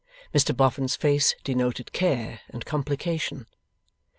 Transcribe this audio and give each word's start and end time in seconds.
Mr 0.33 0.57
Boffin's 0.57 0.95
face 0.95 1.35
denoted 1.43 1.91
Care 1.93 2.41
and 2.49 2.65
Complication. 2.65 3.45